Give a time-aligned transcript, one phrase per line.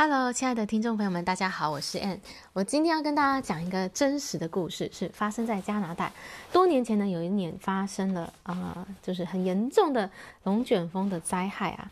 [0.00, 2.20] Hello，亲爱的听众朋友们，大家好，我是 Ann。
[2.52, 6.12] 我今天要跟大家讲一个真实的故事，是发生在加拿大。
[6.52, 10.08] 多年前呢，有一年发生了啊、就是很严重的
[10.44, 11.90] 龙卷风的灾害啊。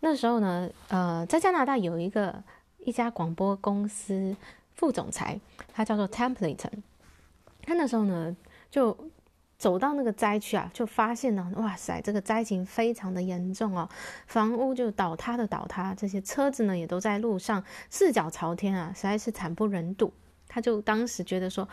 [0.00, 2.42] 那时候呢，呃，在加拿大有一个
[2.78, 4.34] 一家广播公司
[4.74, 5.38] 副总裁，
[5.74, 6.72] 他叫做 Templeton。
[7.66, 8.34] 他那时候呢，
[8.70, 8.96] 就
[9.64, 13.88] 走到那个灾区啊，就发现呢，哇塞，这个灾情非常的严重哦，
[14.26, 20.12] 房屋就倒塌的倒塌，这些车子呢也都在路上四脚朝天啊，实在是惨不忍睹。
[20.46, 21.66] 他就当时觉得说，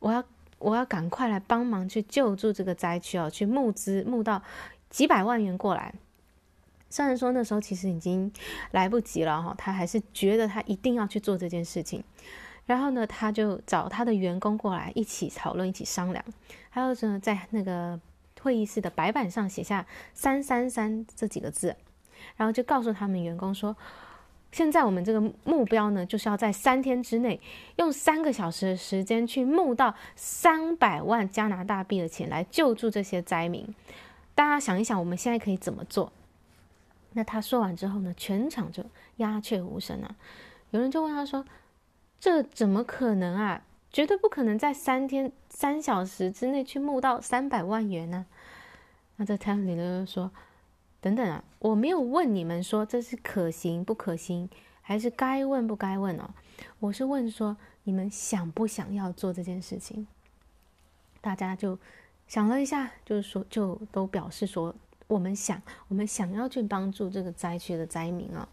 [0.00, 0.24] 我要
[0.58, 4.42] 我要赶快来帮忙去救助这个灾区哦，去募资募到
[4.88, 5.94] 几百万元过来。
[6.88, 8.32] 虽然说那时候其实已经
[8.72, 12.02] 来不及了哈，他还是觉得他一定要去做这件事情。
[12.70, 16.24] 然后呢，他就找他的员工过来一起讨论，一起商量。
[16.68, 17.98] 还有呢，在那个
[18.42, 19.84] 会议室的白板上写下
[20.14, 21.74] “三三三”这几个字，
[22.36, 23.76] 然后就告诉他们员工说
[24.52, 27.40] ：“现在我们这个目标呢，就是要在三天之内，
[27.74, 33.66] 用三个小时的时间去募到三百万加拿大币的钱来救助这些灾民。
[34.36, 36.12] 大家想一想，我们现在可以怎么做？”
[37.14, 38.84] 那他说完之后呢，全场就
[39.16, 40.14] 鸦雀无声啊。
[40.70, 41.44] 有人就问他说。
[42.20, 43.64] 这怎么可能啊？
[43.92, 48.24] 绝对不可能在三天三小时之内去募到三百万元呢、
[49.16, 50.30] 那这 Tesla 就说
[51.02, 54.48] ：“等等啊，我没有问你们说这是可行不可行，
[54.80, 56.30] 还是该问不该问哦。
[56.78, 60.06] 我是问说你们想不想要做这件事情？”
[61.20, 61.76] 大家就
[62.28, 64.72] 想了一下，就是说，就都表示说
[65.08, 68.48] 我们想，我们想要去帮助这个灾区的灾民啊。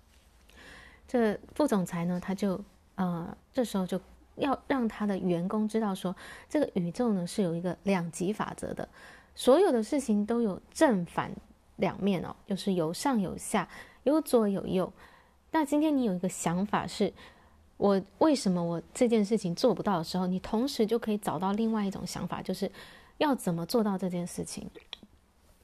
[1.08, 2.60] 这副总裁呢，他就。
[2.98, 4.00] 呃，这时候就
[4.36, 6.16] 要让他的员工知道说，
[6.50, 8.88] 这个宇宙呢是有一个两极法则的，
[9.34, 11.32] 所有的事情都有正反
[11.78, 13.68] 两面哦，就是有上有下，
[14.04, 14.92] 有左有右。
[15.52, 17.14] 那今天你有一个想法是，
[17.78, 22.72] 我为什么我这件事情做不到的时候，你同时就可以找到另外一种想法，就是
[23.18, 24.70] 要怎么做到这件事情。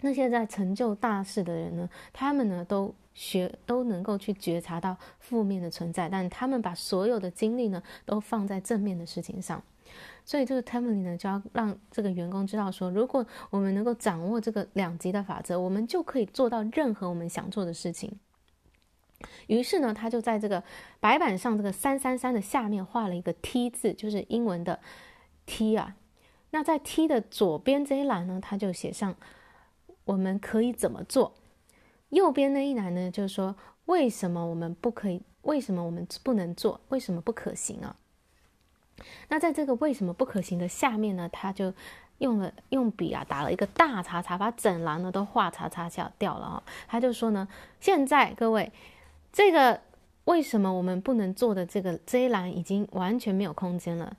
[0.03, 2.93] 那些在成就大事的人呢，他们呢都。
[3.15, 9.61] 学都能够去觉察到负面的存在，但他们把所有的精力呢都放在正面的事情上，
[10.25, 18.11] 所以这个 temuly 呢就要让这个员工知道说，如果我们能够掌握这个两极的法则，我们就可以做到任何我们想做的事情。
[19.45, 20.63] 于是呢，他就在这个
[20.99, 24.79] 白板上这个三三三的下面画了一个 T 字，就是英文的
[25.45, 25.95] T 啊。
[26.49, 29.15] 那在 T 的左边这一栏呢，他就写上
[30.05, 31.33] 我们可以怎么做。
[32.09, 33.55] 右边那一栏呢，就是说
[33.85, 35.21] 为什么我们不可以？
[35.41, 36.79] 为什么我们不能做？
[36.89, 37.95] 为什么不可行啊？
[39.27, 41.73] 那在这个为什么不可行的下面呢，他就
[42.19, 46.63] 用了用笔啊打了一个大叉叉，把整栏呢都画叉叉掉掉了啊。
[46.87, 47.47] 他就说呢，
[47.79, 48.71] 现在各位，
[49.33, 49.81] 这个
[50.25, 54.15] 为什么我们不能做的这个这一栏已经完全没有空间了。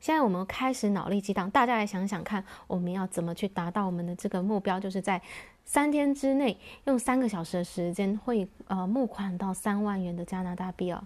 [0.00, 4.78] 现在我们开始脑力激荡，大家来想想看，我们要怎么去达到我们的这个目标？
[4.78, 5.20] 就是在
[5.64, 11.02] 三天之内，用三个小时的时间，会呃募款到三万元的加拿大币哦。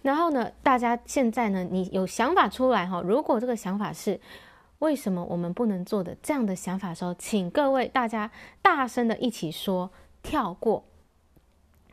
[0.00, 3.00] 然后呢，大家现在呢，你有想法出来哈？
[3.02, 4.18] 如果这个想法是
[4.80, 8.30] 为什么我们不能做的这样的想法时候，请各位大家
[8.62, 9.90] 大声的一起说
[10.22, 10.82] 跳过。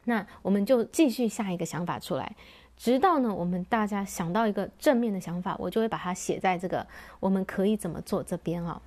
[0.06, 2.36] 那我们就继续下一个想法出来。
[2.80, 6.88] 直到呢，我们大家想到一个正面的想法，我就会把它写在这个
[7.20, 8.82] 我们可以怎么做这边啊。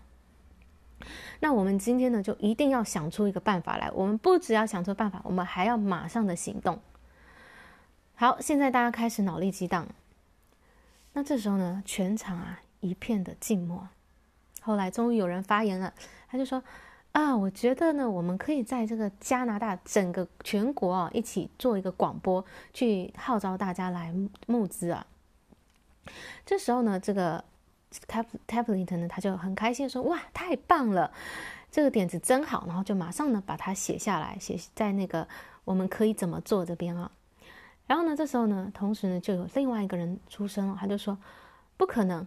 [1.41, 3.91] 那我们今天呢，就一定要想出一个办法来。
[3.91, 6.81] 我们不只要想出办法，我们还要马上的行动。
[8.15, 9.87] 好，现在大家开始脑力激荡。
[11.13, 13.87] 那这时候呢，全场啊一片的静默。
[14.63, 15.93] 后来终于有人发言了，
[16.29, 16.65] 他就说。
[17.13, 22.43] 啊，我觉得呢，我们可以在这个加拿大整个全国啊，一起做一个广播，
[22.73, 24.15] 去号召大家来
[24.47, 25.07] 募资啊。
[26.47, 27.45] 这时候呢，这个
[28.49, 31.13] Templeton 呢，他就很开心说：“哇，太棒了，
[31.71, 35.29] 这个点子真好。”然后就马上呢把它写下来，写在那个
[35.65, 37.11] 我们可以怎么做这边啊。
[37.87, 41.19] 然后呢，这时候呢，同时呢，就有另外一个人出声了，他就说
[41.77, 42.27] ：“不可能。”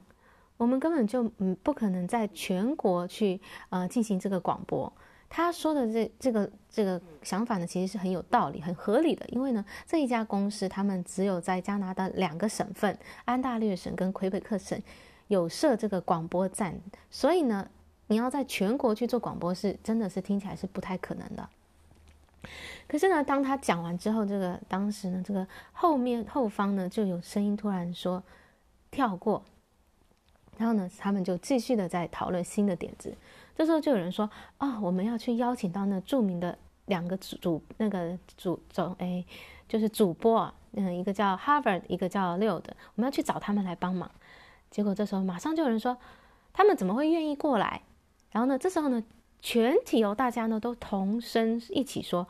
[0.57, 4.91] 我们根本就嗯不可能在全国去呃进行这个广播。
[5.27, 9.25] 他说的这这个这个想法呢，其实是很有道理、很合理的。
[9.29, 14.81] 因为呢，这一家公司他们只有在加拿大两个省份——安大略省跟魁北克省
[15.27, 16.79] 有设这个广播站，
[17.09, 17.67] 所以呢，
[18.07, 21.49] 你要在全国去做广播是真的是听起来是不太可能的。
[22.87, 28.23] 可是呢，当他讲完之后，这个当时呢，这个后面后方呢就有声音突然说
[28.89, 29.43] ：“跳过。”
[30.57, 33.15] 然后呢，他们就继续的在讨论新的点子。
[33.55, 34.29] 这时候就有人说：“、
[34.59, 39.23] 哦，我们要去邀请到那著名的两个主那个主总哎
[39.67, 44.11] 就是主播啊，嗯，一个叫 Harvard，一个叫 Leo 的，我们要去找他们来帮忙。
[44.69, 45.97] 结果这时候马上就有人说，
[46.51, 47.81] 他们怎么会愿意过来？
[48.31, 49.03] 然后呢，这时候呢，
[49.41, 52.27] 全体哦，大家呢都同声一起说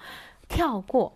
[0.48, 1.13] 跳过。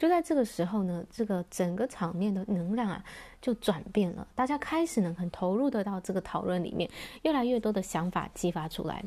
[0.00, 3.04] 就在这个时候呢，这个整个场面的能量啊
[3.38, 6.88] 就转变了，大家开始呢很投入的到这个讨论里面，
[7.20, 9.04] 越来越多的想法激发出来。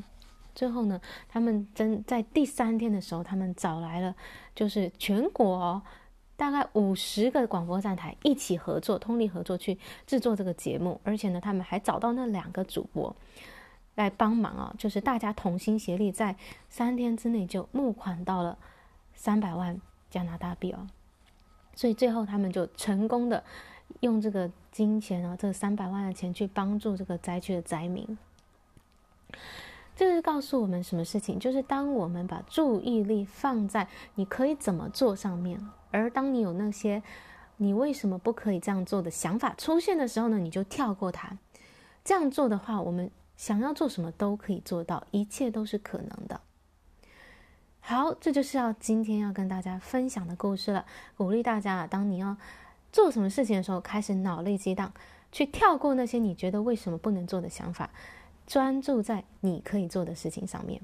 [0.54, 4.16] 最后呢，他们真在第三天的时候，他们找来了
[4.54, 5.81] 就是全国，
[6.36, 9.75] 大概五十个广播站台一起合作，通力合作去
[10.06, 13.16] 制作这个节目，而且呢，他们还找到那两个主播
[13.96, 16.36] 来帮忙啊，就是大家同心协力，在
[16.69, 18.56] 三天之内就募款到了
[19.16, 19.81] 三百万
[20.13, 20.88] 加拿大币哦，
[21.74, 23.44] 所以最后他们就成功的
[24.01, 28.15] 用这个金钱啊，这三百万的钱去帮助这个灾区的灾民。
[29.95, 31.39] 这个是告诉我们什么事情？
[31.39, 37.01] 就是当我们把注意力放在你可以怎么做上面，而当你有那些
[37.57, 41.39] 你为什么不可以这样做的想法出现的时候呢，你就跳过它。
[42.04, 46.39] 这样做的话，我们想要做什么都可以做到，一切都是可能的。
[47.85, 50.85] 好，这就是要今天要跟大家分享的故事了。
[51.18, 52.38] 鼓励大家啊，当你要
[52.94, 54.94] 做什么事情的时候，开始脑力激荡，
[55.33, 57.89] 去跳过那些你觉得为什么不能做的想法。
[58.47, 60.81] 专注在你可以做的事情上面。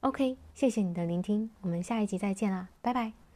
[0.00, 3.27] OK，谢谢你的聆听，我们下一集再见啦，拜拜。